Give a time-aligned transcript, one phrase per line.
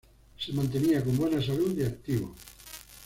[0.35, 2.33] Se mantenía con buena salud y activo.